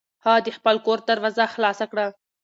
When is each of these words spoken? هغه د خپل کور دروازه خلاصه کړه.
هغه 0.25 0.39
د 0.45 0.47
خپل 0.57 0.75
کور 0.85 0.99
دروازه 1.09 1.45
خلاصه 1.53 1.85
کړه. 1.91 2.05